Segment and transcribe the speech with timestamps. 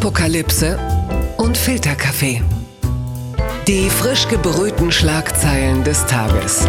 [0.00, 0.78] Apokalypse
[1.38, 2.42] und Filterkaffee.
[3.66, 6.66] Die frisch gebrühten Schlagzeilen des Tages.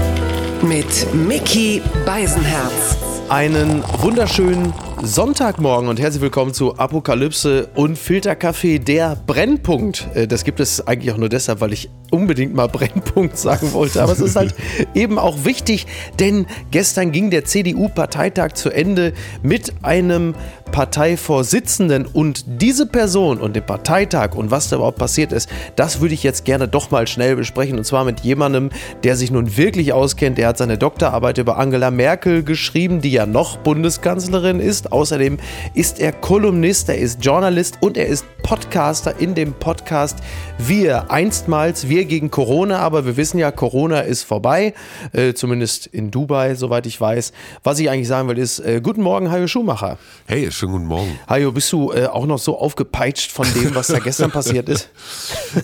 [0.61, 2.95] Mit Mickey Beisenherz.
[3.27, 4.71] Einen wunderschönen
[5.03, 10.07] Sonntagmorgen und herzlich willkommen zu Apokalypse und Filterkaffee, der Brennpunkt.
[10.16, 14.02] Äh, Das gibt es eigentlich auch nur deshalb, weil ich unbedingt mal Brennpunkt sagen wollte.
[14.02, 14.55] Aber es ist halt
[14.96, 15.86] eben auch wichtig,
[16.21, 19.12] denn gestern ging der CDU-Parteitag zu Ende
[19.44, 20.34] mit einem
[20.71, 26.13] Parteivorsitzenden und diese Person und den Parteitag und was da überhaupt passiert ist, das würde
[26.13, 28.70] ich jetzt gerne doch mal schnell besprechen und zwar mit jemandem,
[29.03, 30.38] der sich nun wirklich auskennt.
[30.38, 34.91] Der hat seine Doktorarbeit über Angela Merkel geschrieben, die ja noch Bundeskanzlerin ist.
[34.91, 35.38] Außerdem
[35.73, 40.20] ist er Kolumnist, er ist Journalist und er ist Podcaster in dem Podcast
[40.57, 41.12] Wir.
[41.12, 44.73] Einstmals Wir gegen Corona, aber wir wissen ja, Corona ist vorbei,
[45.12, 47.34] äh, zumindest in Dubai, soweit ich weiß.
[47.63, 49.98] Was ich eigentlich sagen will, ist, äh, guten Morgen, Hajo Schumacher.
[50.27, 51.20] Hey, schönen guten Morgen.
[51.29, 54.90] Hajo, bist du äh, auch noch so aufgepeitscht von dem, was da gestern passiert ist?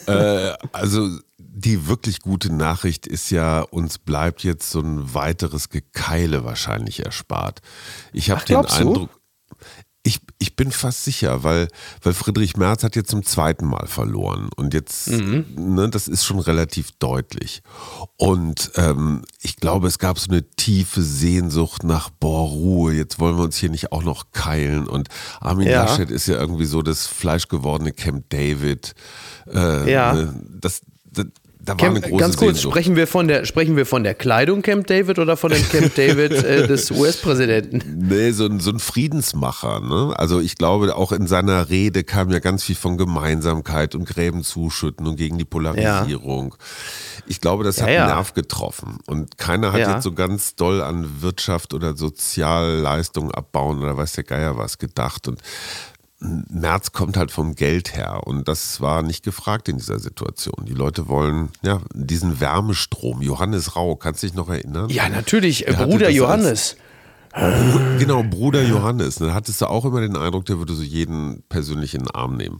[0.08, 6.44] Äh, also die wirklich gute Nachricht ist ja, uns bleibt jetzt so ein weiteres Gekeile
[6.44, 7.62] wahrscheinlich erspart.
[8.12, 9.08] Ich habe den glaubst du?
[10.06, 11.70] Ich, ich bin fast sicher, weil,
[12.02, 14.50] weil Friedrich Merz hat jetzt zum zweiten Mal verloren.
[14.54, 15.46] Und jetzt, Mhm.
[15.56, 17.62] ne, das ist schon relativ deutlich.
[18.18, 23.38] Und ähm, ich glaube, es gab so eine tiefe Sehnsucht nach, boah, Ruhe, jetzt wollen
[23.38, 24.88] wir uns hier nicht auch noch keilen.
[24.88, 25.08] Und
[25.40, 25.86] Armin Ja.
[25.86, 28.96] Laschet ist ja irgendwie so das fleischgewordene Camp David.
[29.48, 30.14] Äh, Ja.
[30.14, 30.82] ne, das,
[31.66, 32.74] da war Camp, eine große ganz kurz, Sehnsucht.
[32.74, 35.96] sprechen wir, von der, sprechen wir von der Kleidung Camp David oder von dem Camp
[35.96, 38.06] David äh, des US-Präsidenten?
[38.10, 39.80] Nee, so ein, so ein Friedensmacher.
[39.80, 40.14] Ne?
[40.18, 44.44] Also ich glaube, auch in seiner Rede kam ja ganz viel von Gemeinsamkeit und Gräben
[44.44, 46.56] zuschütten und gegen die Polarisierung.
[47.28, 48.04] Ich glaube, das hat Ja, ja.
[48.08, 48.98] einen Nerv getroffen.
[49.06, 49.94] Und keiner hat Ja.
[49.94, 55.28] jetzt so ganz doll an Wirtschaft oder Sozialleistungen abbauen oder weiß der Geier was gedacht.
[55.30, 55.42] Und
[56.50, 60.66] Merz kommt halt vom Geld her und das war nicht gefragt in dieser Situation.
[60.66, 63.22] Die Leute wollen ja diesen Wärmestrom.
[63.22, 64.90] Johannes Rau, kannst du dich noch erinnern?
[64.90, 66.78] Ja, natürlich, Der Bruder als- Johannes.
[67.34, 69.16] Bru- Genau, Bruder Johannes.
[69.16, 72.38] Dann hattest du auch immer den Eindruck, der würde so jeden persönlich in den Arm
[72.38, 72.60] nehmen.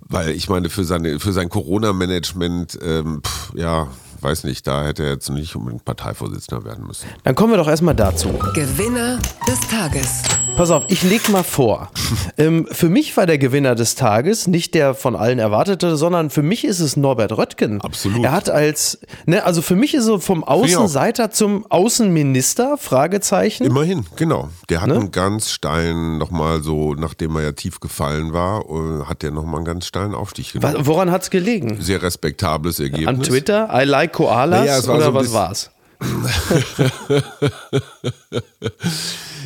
[0.00, 3.22] Weil ich meine, für, seine, für sein Corona-Management, ähm,
[3.54, 3.86] ja,
[4.22, 7.06] weiß nicht, da hätte er jetzt nicht unbedingt Parteivorsitzender werden müssen.
[7.24, 8.28] Dann kommen wir doch erstmal dazu.
[8.54, 10.22] Gewinner des Tages.
[10.56, 11.90] Pass auf, ich leg mal vor.
[12.38, 16.42] ähm, für mich war der Gewinner des Tages nicht der von allen erwartete, sondern für
[16.42, 17.80] mich ist es Norbert Röttgen.
[17.80, 18.22] Absolut.
[18.24, 23.64] Er hat als, ne, also für mich ist er vom Außenseiter zum Außenminister, Fragezeichen.
[23.64, 24.48] Immerhin, genau.
[24.68, 24.96] Der hat Ne?
[24.96, 29.56] einen ganz steilen, nochmal so, nachdem er ja tief gefallen war, äh, hat der nochmal
[29.56, 30.86] einen ganz steilen Aufstieg genommen.
[30.86, 31.78] Woran hat's gelegen?
[31.80, 33.06] Sehr respektables Ergebnis.
[33.06, 33.68] An Twitter?
[33.72, 34.60] I like Koalas?
[34.66, 35.70] Naja, war oder so was war's?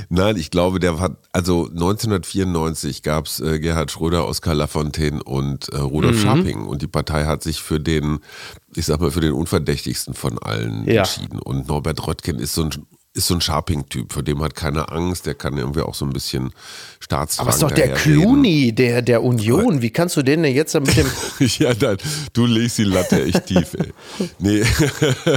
[0.09, 5.73] Nein, ich glaube, der hat, also 1994 gab es äh, Gerhard Schröder, Oskar Lafontaine und
[5.73, 5.83] äh, Mhm.
[5.85, 8.21] Rudolf Scharping und die Partei hat sich für den,
[8.75, 10.99] ich sag mal, für den unverdächtigsten von allen Ja.
[11.03, 11.39] entschieden.
[11.41, 12.71] Und Norbert Röttgen ist so ein
[13.15, 16.13] ist so ein Sharping-Typ, vor dem hat keine Angst, der kann irgendwie auch so ein
[16.13, 16.53] bisschen
[16.99, 17.95] Staatstragend Aber ist doch der.
[17.95, 19.83] Clooney der, der Union.
[19.83, 21.07] Wie kannst du den denn jetzt mit dem.
[21.39, 21.97] ja, nein,
[22.33, 23.93] du legst die Latte echt tief, ey.
[24.39, 24.65] Nee.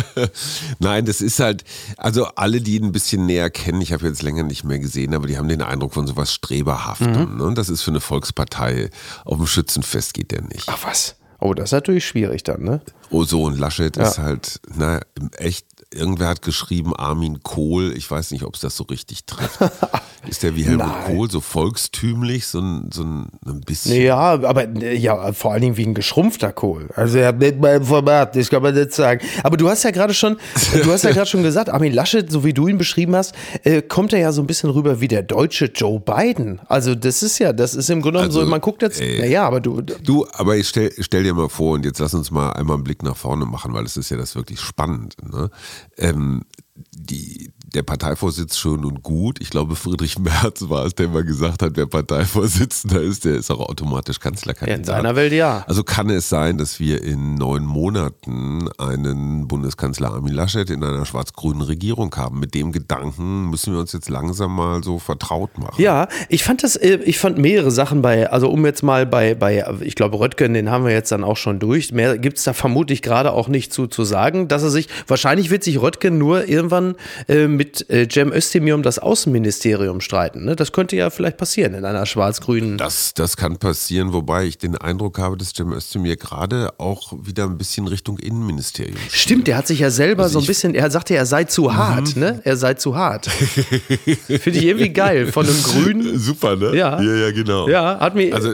[0.80, 1.64] Nein, das ist halt,
[1.98, 5.14] also alle, die ihn ein bisschen näher kennen, ich habe jetzt länger nicht mehr gesehen,
[5.14, 7.32] aber die haben den Eindruck von sowas Streberhaftem.
[7.32, 7.38] Mhm.
[7.38, 7.44] Ne?
[7.44, 8.90] Und das ist für eine Volkspartei,
[9.26, 10.64] auf dem Schützenfest geht der nicht.
[10.68, 11.16] Ach was?
[11.40, 12.82] Oh, das ist natürlich schwierig dann, ne?
[13.12, 14.08] Oh so, und Laschet Ja.
[14.08, 15.00] ist halt, na,
[15.38, 19.59] echt, irgendwer hat geschrieben, Armin Kohl, ich weiß nicht, ob es das so richtig trifft.
[20.28, 20.88] ist der wie Helmut.
[21.06, 24.02] Kohl, so volkstümlich, so ein, so ein, ein bisschen.
[24.02, 26.90] Ja, aber ja, vor allen Dingen wie ein geschrumpfter Kohl.
[26.96, 29.26] Also er hat nicht mal ein Format, das kann man nicht sagen.
[29.44, 30.38] Aber du hast ja gerade schon,
[30.84, 33.34] du hast ja gerade schon gesagt, Armin Laschet, so wie du ihn beschrieben hast,
[33.64, 36.59] äh, kommt er ja so ein bisschen rüber wie der deutsche Joe Biden.
[36.68, 39.46] Also das ist ja, das ist im Grunde genommen Also, so, man guckt jetzt, naja,
[39.46, 42.52] aber du, Du, aber ich stell, stell dir mal vor, und jetzt lass uns mal
[42.52, 45.16] einmal einen Blick nach vorne machen, weil es ist ja das wirklich spannend.
[45.24, 45.50] Ne?
[45.98, 46.44] Ähm,
[46.92, 49.39] die, der Parteivorsitz schön und gut.
[49.41, 53.52] Ich glaube, Friedrich Merz war es, der mal gesagt hat, wer Parteivorsitzender ist, der ist
[53.52, 54.79] auch automatisch Kanzlerkandidat.
[54.79, 55.66] in seiner Welt ja.
[55.67, 61.05] Also kann es sein, dass wir in neun Monaten einen Bundeskanzler Armin Laschet in einer
[61.05, 62.40] schwarz-grünen Regierung haben.
[62.40, 65.81] Mit dem Gedanken müssen wir uns jetzt langsam mal so vertraut machen.
[65.81, 69.35] Ja, ich fand das, äh, ich fand mehrere Sachen bei, also um jetzt mal bei,
[69.35, 71.91] bei ich glaube, Röttgen, den haben wir jetzt dann auch schon durch.
[71.91, 75.49] Mehr gibt es da vermutlich gerade auch nicht zu, zu sagen, dass er sich, wahrscheinlich
[75.49, 76.96] wird sich Röttgen nur irgendwann
[77.28, 80.46] äh, mit äh, Cem Özdemir um das Außenministerium streiten.
[80.46, 80.56] Ne?
[80.56, 82.78] Das könnte ja vielleicht passieren in einer schwarz-grünen.
[82.78, 87.44] Das, das kann passieren, wobei ich den Eindruck habe, dass Cem Özdemir gerade auch wieder
[87.44, 89.12] ein bisschen Richtung Innenministerium steht.
[89.12, 91.76] Stimmt, der hat sich ja selber Also so ein bisschen, er sagte, er sei zu
[91.76, 92.42] hart, ne?
[92.44, 93.26] Er sei zu hart.
[94.28, 95.32] Finde ich irgendwie geil.
[95.32, 96.20] Von einem Grünen.
[96.20, 96.76] Super, ne?
[96.76, 97.02] Ja.
[97.02, 97.68] Ja, ja, genau.
[97.68, 98.34] Ja, hat mir.
[98.34, 98.54] Also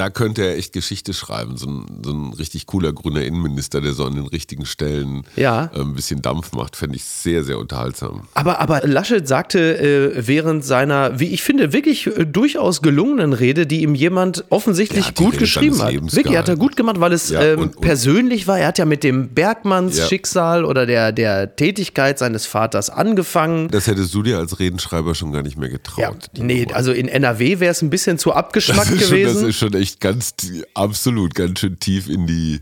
[0.00, 1.56] da könnte er echt Geschichte schreiben.
[1.58, 5.70] So ein, so ein richtig cooler grüner Innenminister, der so an den richtigen Stellen Ja.
[5.74, 8.22] äh, ein bisschen Dampf macht, fände ich sehr, sehr unterhaltsam.
[8.34, 13.66] Aber, aber Laschet sagte äh, während seiner, wie ich finde, wirklich äh, durchaus gelungenen Rede,
[13.66, 15.92] die ihm jemand offensichtlich gut geschrieben hat.
[15.92, 18.58] Lebens Wirklich, hat er gut gemacht, weil es Ja, ähm, und- und- persönlich war.
[18.58, 20.06] Er hat ja mit dem Bergmanns Ja.
[20.06, 23.68] Schicksal oder der, der Tätigkeit seines Vaters angefangen.
[23.68, 26.30] Das hättest du dir als Redenschreiber schon gar nicht mehr getraut.
[26.34, 26.76] Ja, nee, Nummer.
[26.76, 29.48] also in NRW wäre es ein bisschen zu abgeschmackt ist, schon, das gewesen.
[29.48, 32.60] ist schon echt ganz, tie- absolut ganz schön tief in die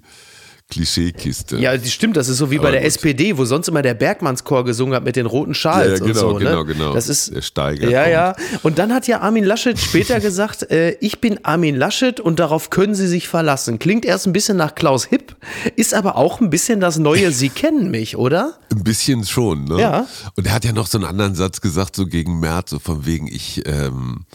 [0.71, 1.57] Klischeekiste.
[1.57, 2.89] ja, das stimmt, das ist so wie bei Aber der gut.
[2.89, 6.13] SPD, wo sonst immer der Bergmannschor gesungen hat mit den roten Ja, Schals ja, und
[6.13, 6.35] genau, so.
[6.35, 6.75] genau, ne?
[6.75, 6.93] genau.
[6.93, 8.37] Das ist, Der Steiger Ja, ja.
[8.63, 12.69] Und dann hat ja Armin Laschet später gesagt, äh, ich bin Armin Laschet und darauf
[12.69, 13.79] können Sie sich verlassen.
[13.79, 15.37] Klingt erst ein bisschen nach Klaus Hipp,
[15.77, 18.59] ist aber auch ein bisschen das neue Sie kennen mich, oder?
[18.71, 19.81] Ein bisschen schon, ne?
[19.81, 20.07] Ja.
[20.37, 23.07] Und er hat ja noch so einen anderen Satz gesagt, so gegen Merz, so von
[23.07, 24.27] wegen, ich, ähm,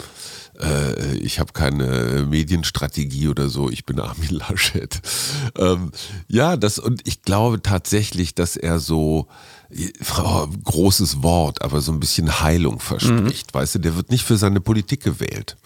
[0.61, 5.01] äh, ich habe keine Medienstrategie oder so, ich bin Armin Laschet.
[5.57, 5.91] Ähm,
[6.27, 9.27] ja, das, und ich glaube tatsächlich, dass er so,
[10.23, 13.59] oh, großes Wort, aber so ein bisschen Heilung verspricht, Mhm.
[13.59, 15.57] weißt du, der wird nicht für seine Politik gewählt.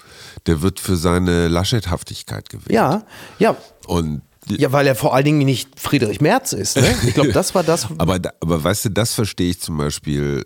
[0.45, 2.72] Der wird für seine Laschethaftigkeit gewählt.
[2.72, 3.04] Ja,
[3.40, 3.56] ja.
[3.88, 6.78] Und Ja, weil er vor allen Dingen nicht Friedrich Merz ist.
[6.78, 6.95] Ne?
[7.06, 7.88] Ich glaube, das war das.
[7.98, 10.45] Aber, aber weißt du, das verstehe ich zum Beispiel,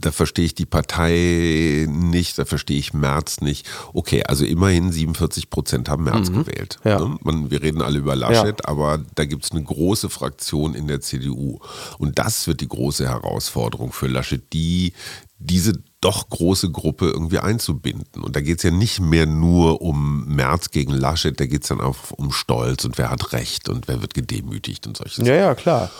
[0.00, 3.68] da verstehe ich die Partei nicht, da verstehe ich Merz nicht.
[3.92, 6.78] Okay, also immerhin 47 Prozent haben Merz gewählt.
[6.84, 6.90] Mhm.
[6.90, 6.98] Ja.
[7.00, 7.18] ne?
[7.22, 11.00] Man, wir reden alle über Laschet, aber da gibt es eine große Fraktion in der
[11.00, 11.58] CDU.
[11.98, 14.94] Und das wird die große Herausforderung für Laschet, die
[15.38, 18.22] diese doch große Gruppe irgendwie einzubinden.
[18.22, 21.68] Und da geht es ja nicht mehr nur um Merz gegen Laschet, da geht es
[21.68, 25.34] dann auch um Stolz und wer hat Recht und wer wird gedemütigt und solche Ja,
[25.34, 25.90] ja, klar.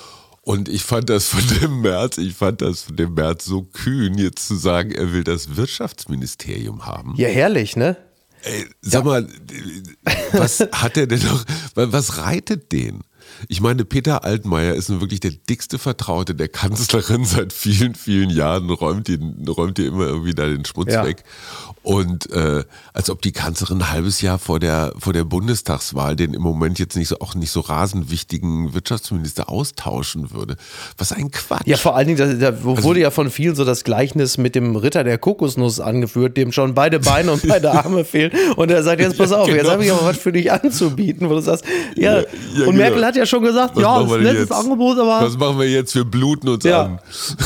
[0.43, 4.19] Und ich fand das von dem März, ich fand das von dem März so kühn,
[4.19, 7.15] jetzt zu sagen, er will das Wirtschaftsministerium haben.
[7.17, 7.97] Ja, herrlich, ne?
[8.43, 9.29] Ey, sag mal,
[10.33, 11.44] was hat er denn noch,
[11.75, 13.03] was reitet den?
[13.49, 18.31] Ich meine, Peter Altmaier ist nun wirklich der dickste Vertraute der Kanzlerin seit vielen, vielen
[18.31, 21.05] Jahren, räumt ihr, räumt ihr immer irgendwie da den Schmutz Ja.
[21.05, 21.25] weg.
[21.83, 26.33] Und äh, als ob die Kanzlerin ein halbes Jahr vor der, vor der Bundestagswahl den
[26.33, 30.57] im Moment jetzt nicht so, auch nicht so rasend wichtigen Wirtschaftsminister austauschen würde.
[30.97, 31.67] Was ein Quatsch.
[31.67, 34.55] Ja, vor allen Dingen, da, da Also wurde ja von vielen so das Gleichnis mit
[34.55, 38.31] dem Ritter der Kokosnuss angeführt, dem schon beide Beine und beide Arme fehlen.
[38.55, 39.71] Und er sagt, jetzt pass auf, jetzt genau.
[39.73, 41.65] habe ich aber was für dich anzubieten, wo du sagst,
[41.97, 42.13] ja.
[42.13, 42.27] Ja, ja, und
[42.57, 42.73] genau.
[42.73, 44.50] Merkel hat ja schon gesagt, Was ja, das ist nettes?
[44.50, 45.26] Angebot, aber.
[45.26, 45.94] Was machen wir jetzt?
[45.94, 46.99] Wir bluten uns ja, an.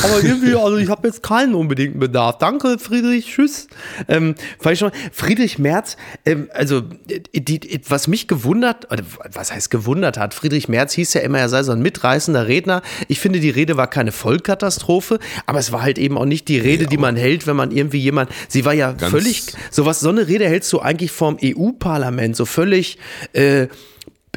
[0.03, 2.37] aber irgendwie, also ich habe jetzt keinen unbedingten Bedarf.
[2.37, 3.67] Danke, Friedrich, tschüss.
[4.07, 4.35] Ähm,
[4.73, 9.03] schon, Friedrich Merz, ähm, also die, die, was mich gewundert, oder
[9.33, 12.81] was heißt gewundert hat, Friedrich Merz hieß ja immer, er sei so ein mitreißender Redner.
[13.07, 16.59] Ich finde, die Rede war keine Vollkatastrophe, aber es war halt eben auch nicht die
[16.59, 20.27] Rede, die man hält, wenn man irgendwie jemand, sie war ja völlig, sowas, so eine
[20.27, 22.97] Rede hältst du eigentlich vom EU-Parlament, so völlig,
[23.33, 23.67] äh,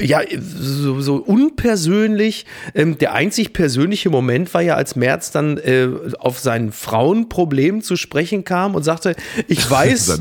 [0.01, 2.47] ja, so, so unpersönlich.
[2.75, 5.89] Ähm, der einzig persönliche Moment war ja, als Merz dann äh,
[6.19, 9.15] auf sein Frauenproblem zu sprechen kam und sagte,
[9.49, 10.19] ich weiß,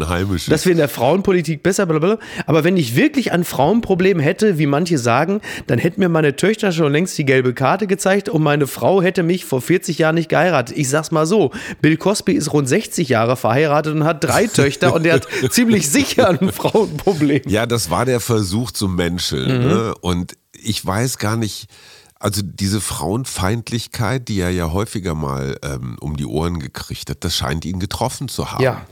[0.47, 4.65] dass wir in der Frauenpolitik besser, blablabla, aber wenn ich wirklich ein Frauenproblem hätte, wie
[4.65, 8.67] manche sagen, dann hätten mir meine Töchter schon längst die gelbe Karte gezeigt und meine
[8.67, 10.77] Frau hätte mich vor 40 Jahren nicht geheiratet.
[10.77, 14.93] Ich sag's mal so, Bill Cosby ist rund 60 Jahre verheiratet und hat drei Töchter
[14.93, 17.41] und der hat ziemlich sicher ein Frauenproblem.
[17.47, 19.63] Ja, das war der Versuch zum Menscheln.
[19.63, 19.68] Mhm.
[19.69, 19.95] Ne?
[20.01, 21.69] Und ich weiß gar nicht,
[22.19, 27.35] also diese Frauenfeindlichkeit, die er ja häufiger mal ähm, um die Ohren gekriegt hat, das
[27.35, 28.63] scheint ihn getroffen zu haben.
[28.63, 28.85] Ja.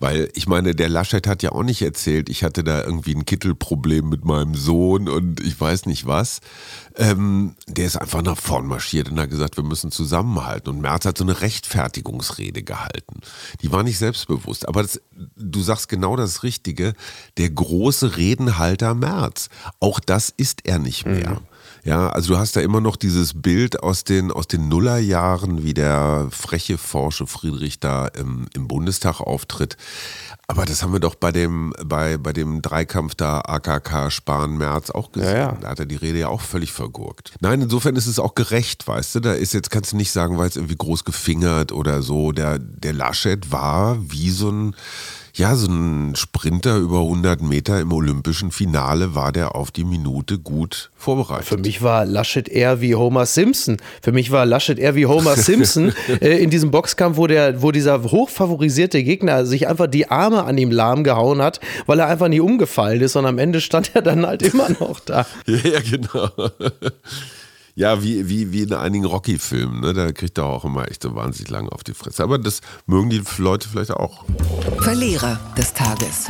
[0.00, 3.26] Weil ich meine, der Laschet hat ja auch nicht erzählt, ich hatte da irgendwie ein
[3.26, 6.40] Kittelproblem mit meinem Sohn und ich weiß nicht was.
[6.96, 10.70] Ähm, der ist einfach nach vorn marschiert und hat gesagt, wir müssen zusammenhalten.
[10.70, 13.20] Und Merz hat so eine Rechtfertigungsrede gehalten.
[13.62, 14.66] Die war nicht selbstbewusst.
[14.66, 15.00] Aber das,
[15.36, 16.94] du sagst genau das Richtige.
[17.36, 19.50] Der große Redenhalter Merz.
[19.78, 21.42] Auch das ist er nicht mehr.
[21.84, 25.74] Ja, also du hast da immer noch dieses Bild aus den, aus den Nullerjahren, wie
[25.74, 29.76] der freche, forsche Friedrich da im, im Bundestag auftritt.
[30.46, 34.90] Aber das haben wir doch bei dem, bei, bei dem Dreikampf da AKK Spahn Merz
[34.90, 35.30] auch gesehen.
[35.30, 35.58] Ja, ja.
[35.60, 37.34] Da hat er die Rede ja auch völlig vergurkt.
[37.40, 39.20] Nein, insofern ist es auch gerecht, weißt du.
[39.20, 42.32] Da ist jetzt, kannst du nicht sagen, weil es irgendwie groß gefingert oder so.
[42.32, 44.74] Der, der Laschet war wie so ein,
[45.40, 50.38] ja, so ein Sprinter über 100 Meter im olympischen Finale war der auf die Minute
[50.38, 51.46] gut vorbereitet.
[51.46, 53.78] Für mich war Laschet eher wie Homer Simpson.
[54.02, 57.72] Für mich war Laschet eher wie Homer Simpson äh, in diesem Boxkampf, wo, der, wo
[57.72, 62.28] dieser hochfavorisierte Gegner sich einfach die Arme an ihm lahm gehauen hat, weil er einfach
[62.28, 65.26] nie umgefallen ist und am Ende stand er dann halt immer noch da.
[65.46, 66.28] Ja, ja, genau.
[67.80, 69.94] Ja, wie, wie, wie in einigen Rocky-Filmen, ne?
[69.94, 72.22] da kriegt er auch immer echt so wahnsinnig lange auf die Fresse.
[72.22, 74.26] Aber das mögen die Leute vielleicht auch.
[74.80, 76.26] Verlierer des Tages.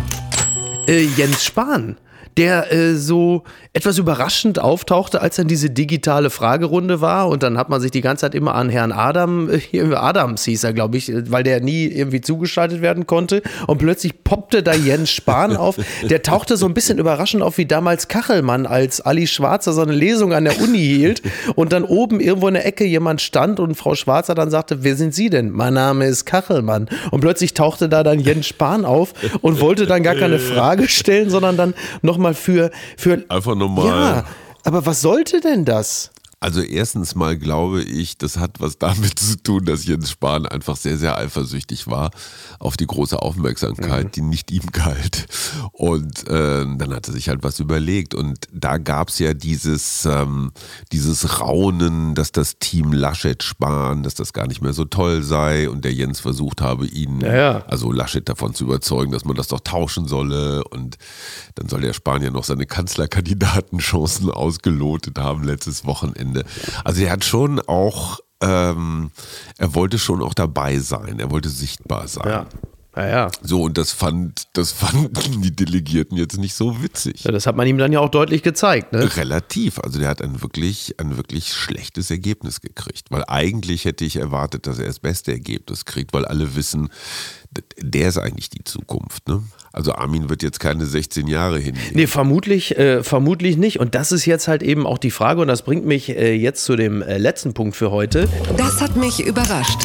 [0.86, 1.96] äh, Jens Spahn
[2.36, 7.28] der äh, so etwas überraschend auftauchte, als dann diese digitale Fragerunde war.
[7.28, 10.44] Und dann hat man sich die ganze Zeit immer an Herrn Adam, äh, hier Adams
[10.44, 13.42] hieß er, glaube ich, weil der nie irgendwie zugeschaltet werden konnte.
[13.66, 15.76] Und plötzlich poppte da Jens Spahn auf.
[16.02, 19.92] Der tauchte so ein bisschen überraschend auf wie damals Kachelmann, als Ali Schwarzer so eine
[19.92, 21.22] Lesung an der Uni hielt
[21.54, 24.96] und dann oben irgendwo in der Ecke jemand stand und Frau Schwarzer dann sagte, wer
[24.96, 25.50] sind Sie denn?
[25.50, 26.88] Mein Name ist Kachelmann.
[27.10, 31.30] Und plötzlich tauchte da dann Jens Spahn auf und wollte dann gar keine Frage stellen,
[31.30, 31.74] sondern dann
[32.10, 33.24] nochmal für, für.
[33.28, 33.86] Einfach nochmal.
[33.86, 34.24] Ja,
[34.64, 36.10] aber was sollte denn das?
[36.42, 40.74] Also erstens mal glaube ich, das hat was damit zu tun, dass Jens Spahn einfach
[40.76, 42.10] sehr, sehr eifersüchtig war
[42.58, 44.10] auf die große Aufmerksamkeit, mhm.
[44.12, 45.26] die nicht ihm galt.
[45.72, 48.14] Und äh, dann hat er sich halt was überlegt.
[48.14, 50.52] Und da gab es ja dieses, ähm,
[50.92, 55.68] dieses Raunen, dass das Team Laschet Spahn, dass das gar nicht mehr so toll sei
[55.68, 57.66] und der Jens versucht habe, ihn, ja, ja.
[57.66, 60.64] also Laschet davon zu überzeugen, dass man das doch tauschen solle.
[60.64, 60.96] Und
[61.56, 66.29] dann soll der Spanier noch seine Kanzlerkandidatenchancen ausgelotet haben letztes Wochenende.
[66.30, 66.44] Ende.
[66.84, 69.10] Also er hat schon auch, ähm,
[69.58, 72.28] er wollte schon auch dabei sein, er wollte sichtbar sein.
[72.28, 72.46] Ja.
[72.96, 73.30] Ja, ja.
[73.40, 77.22] So, und das fand, das fanden die Delegierten jetzt nicht so witzig.
[77.22, 79.16] Ja, das hat man ihm dann ja auch deutlich gezeigt, ne?
[79.16, 79.78] Relativ.
[79.78, 83.06] Also der hat ein wirklich, ein wirklich schlechtes Ergebnis gekriegt.
[83.10, 86.88] Weil eigentlich hätte ich erwartet, dass er das beste Ergebnis kriegt, weil alle wissen,
[87.78, 89.42] der ist eigentlich die Zukunft, ne?
[89.72, 91.76] Also Armin wird jetzt keine 16 Jahre hin.
[91.92, 93.78] Nee, vermutlich, äh, vermutlich nicht.
[93.78, 96.64] Und das ist jetzt halt eben auch die Frage, und das bringt mich äh, jetzt
[96.64, 98.28] zu dem äh, letzten Punkt für heute.
[98.56, 99.78] Das hat mich überrascht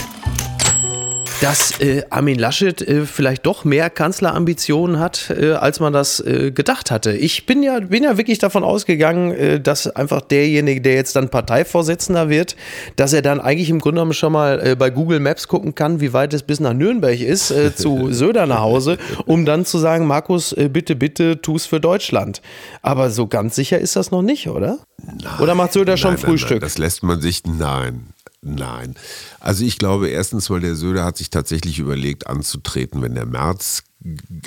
[1.42, 6.52] dass äh, Armin Laschet äh, vielleicht doch mehr Kanzlerambitionen hat, äh, als man das äh,
[6.52, 7.12] gedacht hatte.
[7.12, 11.30] Ich bin ja, bin ja wirklich davon ausgegangen, äh, dass einfach derjenige, der jetzt dann
[11.30, 12.56] Parteivorsitzender wird,
[12.96, 16.00] dass er dann eigentlich im Grunde genommen schon mal äh, bei Google Maps gucken kann,
[16.00, 20.08] wie weit es bis nach Nürnberg ist, zu Söder nach Hause, um dann zu sagen,
[20.08, 22.42] Markus, bitte, bitte, tu's für Deutschland.
[22.82, 24.80] Aber so ganz sicher ist das noch nicht, oder?
[25.04, 26.52] Nein, oder macht Söder schon nein, Frühstück?
[26.52, 28.15] Nein, das lässt man sich, nein.
[28.48, 28.94] Nein.
[29.40, 33.84] Also ich glaube erstens, weil der Söder hat sich tatsächlich überlegt anzutreten, wenn der März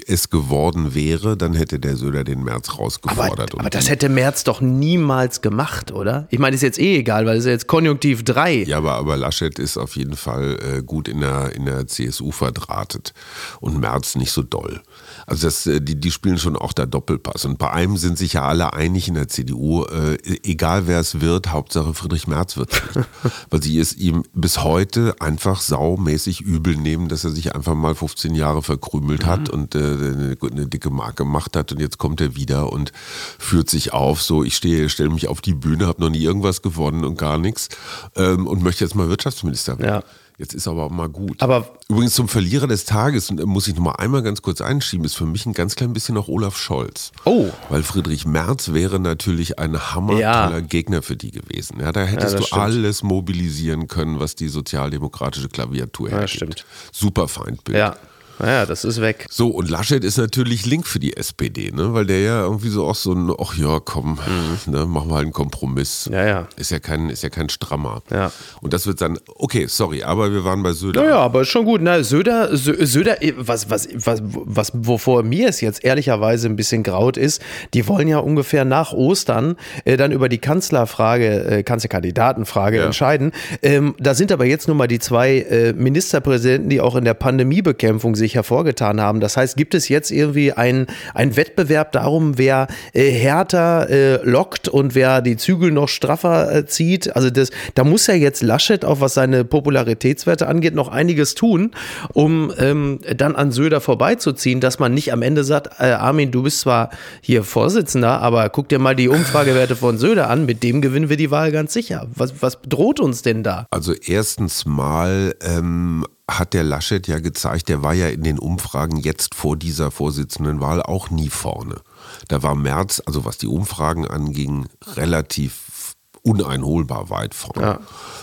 [0.07, 3.55] es geworden wäre, dann hätte der Söder den März rausgefordert.
[3.55, 6.29] Aber, aber das hätte März doch niemals gemacht, oder?
[6.31, 8.65] Ich meine, ist jetzt eh egal, weil es ist jetzt Konjunktiv 3.
[8.65, 12.31] Ja, aber, aber Laschet ist auf jeden Fall äh, gut in der, in der CSU
[12.31, 13.15] verdrahtet
[13.61, 14.81] und März nicht so doll.
[15.27, 17.45] Also das, äh, die, die spielen schon auch da Doppelpass.
[17.45, 21.21] Und bei einem sind sich ja alle einig in der CDU, äh, egal wer es
[21.21, 23.05] wird, Hauptsache Friedrich Merz wird es
[23.51, 27.95] Weil sie es ihm bis heute einfach saumäßig übel nehmen, dass er sich einfach mal
[27.95, 29.48] 15 Jahre verkrümelt mhm.
[29.49, 31.73] Und äh, eine, eine, dicke Marke gemacht hat.
[31.73, 32.93] Und jetzt kommt er wieder und
[33.39, 36.63] führt sich auf, so ich stehe, stelle mich auf die Bühne, habe noch nie irgendwas
[36.63, 37.69] gewonnen und gar nichts
[38.17, 40.03] ähm, und möchte jetzt mal Wirtschaftsminister werden.
[40.03, 40.29] Ja.
[40.39, 41.43] Jetzt ist aber auch mal gut.
[41.43, 45.05] Aber Übrigens zum Verlierer des Tages, und muss ich noch mal einmal ganz kurz einschieben,
[45.05, 47.11] ist für mich ein ganz klein bisschen auch Olaf Scholz.
[47.25, 47.49] Oh.
[47.71, 50.21] Weil Friedrich Merz wäre natürlich ein hammertoller
[50.59, 50.61] ja.
[50.61, 51.81] Gegner für die gewesen.
[51.81, 52.63] Ja, da hättest ja, du stimmt.
[52.63, 56.31] alles mobilisieren können, was die sozialdemokratische Klaviatur hergibt.
[56.31, 56.67] Ja, stimmt.
[56.93, 57.77] Super Feindbild.
[57.77, 57.97] Ja.
[58.39, 59.27] Naja, das ist weg.
[59.31, 61.95] So, und Laschet ist natürlich link für die SPD, ne?
[61.95, 64.19] weil der ja irgendwie so auch so ein, ach ja, komm,
[64.67, 64.73] mhm.
[64.73, 66.09] ne, machen wir halt einen Kompromiss.
[66.13, 66.49] Ja, ja.
[66.57, 68.03] Ist ja kein, ist ja kein Strammer.
[68.11, 68.33] Ja.
[68.61, 71.03] Und das wird dann, okay, sorry, aber wir waren bei Söder.
[71.03, 71.81] Ja, ja, aber ist schon gut.
[71.83, 77.17] Na, Söder, Söder, was, was, was, was, wovor mir es jetzt ehrlicherweise ein bisschen graut
[77.17, 77.43] ist,
[77.75, 82.87] die wollen ja ungefähr nach Ostern äh, dann über die Kanzlerfrage, äh, Kanzlerkandidatenfrage ja.
[82.87, 83.33] entscheiden.
[83.63, 87.15] Ähm, da sind aber jetzt nun mal die zwei äh, Ministerpräsidenten, die auch in der
[87.15, 89.21] Pandemiebekämpfung sich sich hervorgetan haben.
[89.21, 94.95] Das heißt, gibt es jetzt irgendwie einen Wettbewerb darum, wer äh, härter äh, lockt und
[94.95, 97.17] wer die Zügel noch straffer äh, zieht?
[97.17, 101.71] Also das, da muss ja jetzt Laschet, auch was seine Popularitätswerte angeht, noch einiges tun,
[102.13, 106.43] um ähm, dann an Söder vorbeizuziehen, dass man nicht am Ende sagt, äh, Armin, du
[106.43, 106.91] bist zwar
[107.23, 111.17] hier Vorsitzender, aber guck dir mal die Umfragewerte von Söder an, mit dem gewinnen wir
[111.17, 112.07] die Wahl ganz sicher.
[112.15, 113.67] Was, was droht uns denn da?
[113.71, 118.99] Also erstens mal ähm, hat der Laschet ja gezeigt, der war ja in den Umfragen
[118.99, 121.81] jetzt vor dieser Vorsitzendenwahl auch nie vorne.
[122.29, 127.63] Da war Merz, also was die Umfragen anging, relativ uneinholbar weit vorne.
[127.63, 127.81] Ja.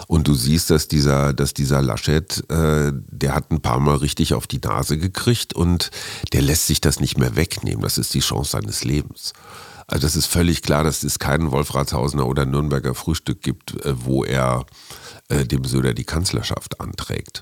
[0.08, 4.36] Und du siehst, dass dieser, dass dieser Laschet, äh, der hat ein paar Mal richtig
[4.36, 5.90] auf die Nase gekriegt und
[6.32, 7.82] der lässt sich das nicht mehr wegnehmen.
[7.82, 9.34] Das ist die Chance seines Lebens.
[9.88, 14.24] Also das ist völlig klar, dass es keinen Wolfratshausener oder Nürnberger Frühstück gibt, äh, wo
[14.24, 14.66] er
[15.30, 17.42] äh, dem Söder die Kanzlerschaft anträgt.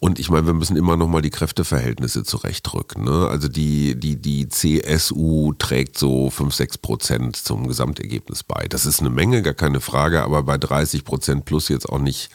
[0.00, 3.04] Und ich meine, wir müssen immer noch mal die Kräfteverhältnisse zurechtrücken.
[3.04, 3.28] Ne?
[3.28, 8.66] Also die, die, die CSU trägt so 5, 6 Prozent zum Gesamtergebnis bei.
[8.68, 12.30] Das ist eine Menge, gar keine Frage, aber bei 30 Prozent plus jetzt auch nicht,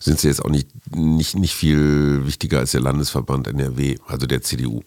[0.00, 4.42] sind sie jetzt auch nicht, nicht, nicht viel wichtiger als der Landesverband NRW, also der
[4.42, 4.82] CDU.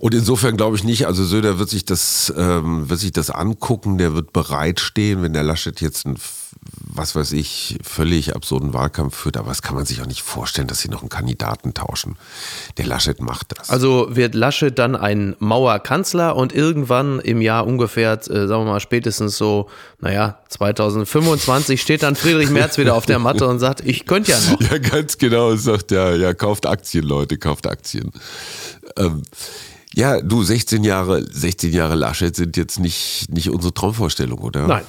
[0.00, 3.98] Und insofern glaube ich nicht, also Söder wird sich das, ähm, wird sich das angucken,
[3.98, 6.16] der wird bereitstehen, wenn der Laschet jetzt ein,
[6.92, 10.66] was weiß ich, völlig absurden Wahlkampf führt, aber das kann man sich auch nicht vorstellen,
[10.66, 12.16] dass sie noch einen Kandidaten tauschen.
[12.78, 13.70] Der Laschet macht das.
[13.70, 18.80] Also wird Laschet dann ein Mauerkanzler und irgendwann im Jahr ungefähr, äh, sagen wir mal
[18.80, 19.68] spätestens so,
[20.00, 24.38] naja, 2025 steht dann Friedrich Merz wieder auf der Matte und sagt, ich könnte ja
[24.40, 24.60] noch.
[24.70, 28.12] Ja, ganz genau, sagt ja, ja, kauft Aktien, Leute, kauft Aktien.
[28.96, 29.22] Ähm,
[29.94, 34.66] ja, du, 16 Jahre, 16 Jahre Laschet sind jetzt nicht, nicht unsere Traumvorstellung, oder?
[34.66, 34.84] Nein.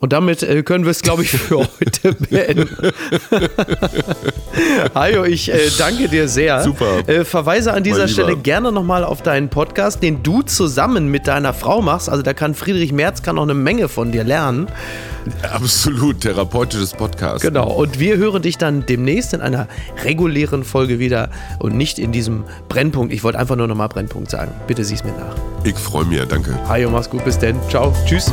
[0.00, 2.68] Und damit äh, können wir es, glaube ich, für heute beenden.
[4.94, 6.62] Hajo, ich äh, danke dir sehr.
[6.62, 7.06] Super.
[7.06, 8.08] Äh, verweise an dieser.
[8.08, 12.08] Stelle gerne nochmal auf deinen Podcast, den du zusammen mit deiner Frau machst.
[12.08, 14.68] Also da kann Friedrich Merz kann noch eine Menge von dir lernen.
[15.42, 17.42] Absolut, therapeutisches Podcast.
[17.42, 17.70] Genau.
[17.70, 19.68] Und wir hören dich dann demnächst in einer
[20.02, 21.28] regulären Folge wieder
[21.58, 23.12] und nicht in diesem Brennpunkt.
[23.12, 24.52] Ich wollte einfach nur nochmal Brennpunkt sagen.
[24.66, 25.36] Bitte sieh's mir nach.
[25.64, 26.58] Ich freue mich, danke.
[26.66, 27.22] Hajo, mach's gut.
[27.22, 27.56] Bis denn.
[27.68, 27.94] Ciao.
[28.06, 28.32] Tschüss.